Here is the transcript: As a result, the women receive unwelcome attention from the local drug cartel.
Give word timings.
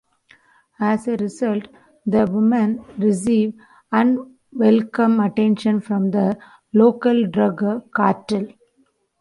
As 0.79 1.07
a 1.07 1.15
result, 1.17 1.67
the 2.07 2.25
women 2.27 2.83
receive 2.97 3.53
unwelcome 3.91 5.19
attention 5.19 5.79
from 5.79 6.09
the 6.09 6.39
local 6.73 7.27
drug 7.27 7.63
cartel. 7.91 8.47